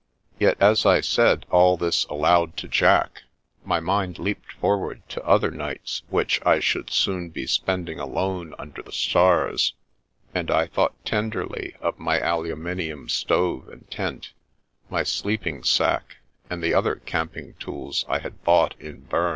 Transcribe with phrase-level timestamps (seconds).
[0.39, 3.21] Yet, as I said all this aloud to Jack,
[3.63, 8.81] my mind leaped forward to other nights which I should soon be spending alone under
[8.81, 9.75] the stars,
[10.33, 14.31] and I thought tenderly of my aluminium stove and tent,
[14.89, 16.15] my sleeping sack,
[16.49, 19.29] and the other camping tools I had bought in Bern.